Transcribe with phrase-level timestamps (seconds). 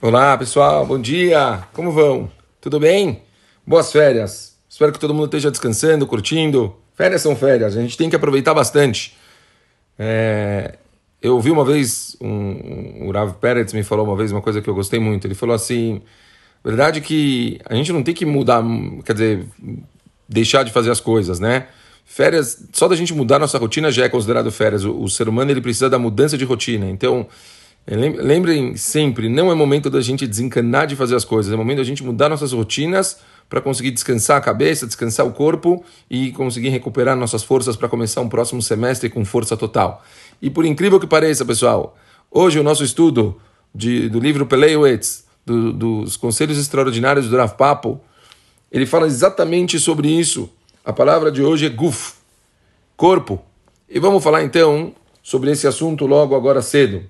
[0.00, 1.66] Olá pessoal, bom dia!
[1.72, 2.30] Como vão?
[2.60, 3.20] Tudo bem?
[3.66, 4.56] Boas férias!
[4.68, 6.76] Espero que todo mundo esteja descansando, curtindo.
[6.94, 9.16] Férias são férias, a gente tem que aproveitar bastante.
[9.98, 10.76] É...
[11.20, 14.70] Eu ouvi uma vez, um, o Rav Peretz me falou uma vez uma coisa que
[14.70, 15.26] eu gostei muito.
[15.26, 16.00] Ele falou assim:
[16.64, 18.62] verdade que a gente não tem que mudar,
[19.04, 19.46] quer dizer,
[20.28, 21.66] deixar de fazer as coisas, né?
[22.04, 24.84] Férias, só da gente mudar nossa rotina já é considerado férias.
[24.84, 26.88] O, o ser humano ele precisa da mudança de rotina.
[26.88, 27.26] Então,
[27.96, 31.84] Lembrem sempre, não é momento da gente desencanar de fazer as coisas, é momento da
[31.84, 33.18] gente mudar nossas rotinas
[33.48, 38.20] para conseguir descansar a cabeça, descansar o corpo e conseguir recuperar nossas forças para começar
[38.20, 40.04] um próximo semestre com força total.
[40.42, 41.96] E por incrível que pareça, pessoal,
[42.30, 43.40] hoje o nosso estudo
[43.74, 47.98] de, do livro Peleuetz, do, dos Conselhos Extraordinários do Rav Papo,
[48.70, 50.50] ele fala exatamente sobre isso.
[50.84, 52.16] A palavra de hoje é guf,
[52.98, 53.42] corpo.
[53.88, 57.02] E vamos falar então sobre esse assunto logo agora cedo.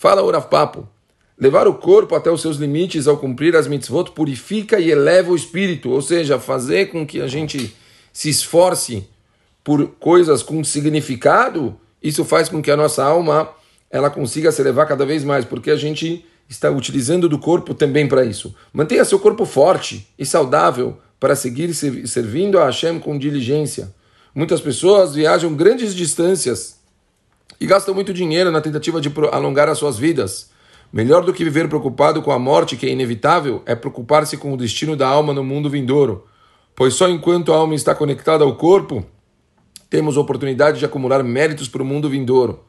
[0.00, 0.88] Fala Urav Papo.
[1.36, 5.34] Levar o corpo até os seus limites ao cumprir as mitzvot purifica e eleva o
[5.34, 7.74] espírito, ou seja, fazer com que a gente
[8.12, 9.08] se esforce
[9.64, 13.50] por coisas com significado, isso faz com que a nossa alma
[13.90, 18.06] ela consiga se elevar cada vez mais, porque a gente está utilizando do corpo também
[18.06, 18.54] para isso.
[18.72, 23.92] Mantenha seu corpo forte e saudável para seguir servindo a Hashem com diligência.
[24.32, 26.77] Muitas pessoas viajam grandes distâncias
[27.60, 30.50] e gastam muito dinheiro na tentativa de alongar as suas vidas.
[30.92, 34.56] Melhor do que viver preocupado com a morte, que é inevitável, é preocupar-se com o
[34.56, 36.24] destino da alma no mundo vindouro.
[36.74, 39.04] Pois só enquanto a alma está conectada ao corpo,
[39.90, 42.64] temos oportunidade de acumular méritos para o mundo vindouro.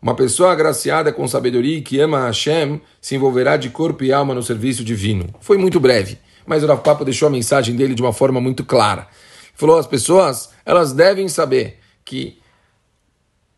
[0.00, 4.34] Uma pessoa agraciada com sabedoria e que ama Hashem se envolverá de corpo e alma
[4.34, 5.34] no serviço divino.
[5.40, 8.64] Foi muito breve, mas o Rav Papa deixou a mensagem dele de uma forma muito
[8.64, 9.06] clara.
[9.54, 12.38] Falou: as pessoas elas devem saber que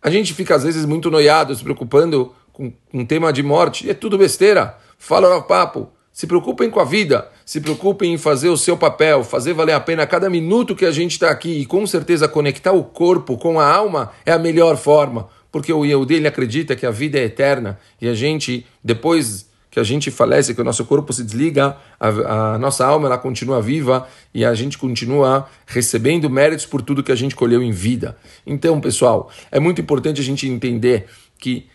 [0.06, 3.90] a gente fica às vezes muito noiado, se preocupando com um tema de morte.
[3.90, 4.78] É tudo besteira.
[4.96, 5.90] Fala o papo.
[6.12, 9.80] Se preocupem com a vida, se preocupem em fazer o seu papel, fazer valer a
[9.80, 13.58] pena cada minuto que a gente está aqui e com certeza conectar o corpo com
[13.58, 17.24] a alma é a melhor forma, porque o Yehudi ele acredita que a vida é
[17.24, 21.76] eterna e a gente, depois que a gente falece, que o nosso corpo se desliga,
[22.00, 27.02] a, a, nossa alma ela continua viva e a gente continua recebendo méritos por tudo
[27.02, 28.16] que a gente colheu em vida.
[28.46, 31.04] Então, pessoal, é muito importante a gente entender
[31.38, 31.66] que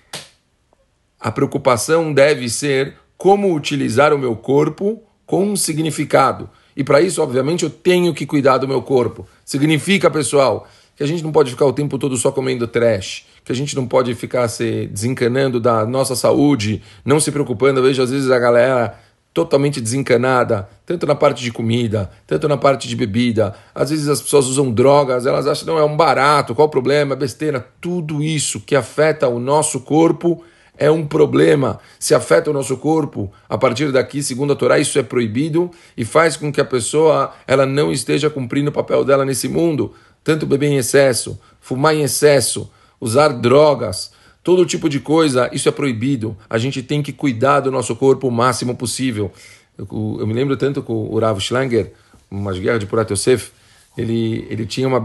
[1.19, 6.49] a preocupação deve ser como utilizar o meu corpo com um significado.
[6.75, 9.27] E para isso, obviamente, eu tenho que cuidar do meu corpo.
[9.45, 10.67] Significa, pessoal,
[11.01, 13.75] que a gente não pode ficar o tempo todo só comendo trash, que a gente
[13.75, 17.79] não pode ficar se desencanando da nossa saúde, não se preocupando.
[17.79, 18.99] Eu vejo às vezes a galera
[19.33, 23.55] totalmente desencanada, tanto na parte de comida, tanto na parte de bebida.
[23.73, 27.13] Às vezes as pessoas usam drogas, elas acham não é um barato, qual o problema,
[27.13, 27.65] é besteira.
[27.81, 30.43] Tudo isso que afeta o nosso corpo
[30.77, 31.79] é um problema.
[31.99, 36.05] Se afeta o nosso corpo, a partir daqui, segundo a Torá, isso é proibido e
[36.05, 40.45] faz com que a pessoa ela não esteja cumprindo o papel dela nesse mundo tanto
[40.45, 44.11] beber em excesso, fumar em excesso, usar drogas,
[44.43, 46.37] todo tipo de coisa, isso é proibido.
[46.49, 49.31] A gente tem que cuidar do nosso corpo o máximo possível.
[49.77, 51.93] Eu, eu me lembro tanto com o Rav Schlanger,
[52.29, 53.51] uma guerra de Purat Yosef,
[53.97, 54.99] ele, ele tinha uma,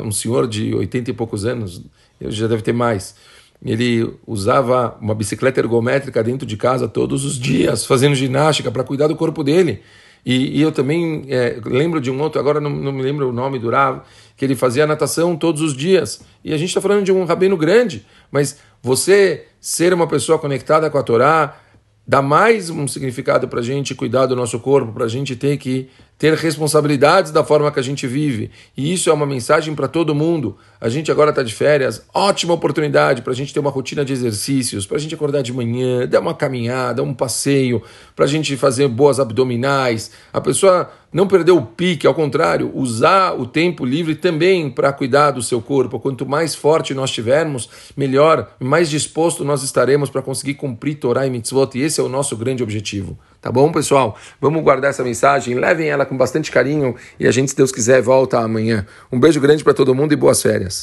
[0.00, 1.82] um senhor de 80 e poucos anos,
[2.20, 3.14] ele já deve ter mais.
[3.62, 9.08] Ele usava uma bicicleta ergométrica dentro de casa todos os dias, fazendo ginástica para cuidar
[9.08, 9.82] do corpo dele.
[10.24, 13.32] E, e eu também é, lembro de um outro, agora não, não, me lembro o
[13.32, 14.00] nome do Rav,
[14.36, 16.20] que ele fazia natação todos os dias.
[16.44, 20.88] E a gente está falando de um rabino grande, mas você ser uma pessoa conectada
[20.90, 21.56] com a Torá
[22.10, 25.56] dá mais um significado para a gente cuidar do nosso corpo, para a gente ter
[25.58, 25.88] que
[26.18, 28.50] ter responsabilidades da forma que a gente vive.
[28.76, 30.58] E isso é uma mensagem para todo mundo.
[30.80, 34.12] A gente agora está de férias, ótima oportunidade para a gente ter uma rotina de
[34.12, 37.80] exercícios, para a gente acordar de manhã, dar uma caminhada, um passeio,
[38.16, 40.10] para a gente fazer boas abdominais.
[40.32, 45.32] A pessoa não perder o pique, ao contrário, usar o tempo livre também para cuidar
[45.32, 45.98] do seu corpo.
[45.98, 51.30] Quanto mais forte nós tivermos, melhor, mais disposto nós estaremos para conseguir cumprir Torá e
[51.30, 51.76] Mitzvot.
[51.76, 53.18] E esse é o nosso grande objetivo.
[53.40, 54.16] Tá bom, pessoal?
[54.40, 58.02] Vamos guardar essa mensagem, levem ela com bastante carinho e a gente, se Deus quiser,
[58.02, 58.86] volta amanhã.
[59.10, 60.78] Um beijo grande para todo mundo e boas férias.